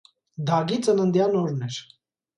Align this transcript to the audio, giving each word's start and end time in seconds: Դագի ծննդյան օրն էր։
Դագի 0.47 0.79
ծննդյան 0.87 1.39
օրն 1.43 1.63
էր։ 1.69 1.79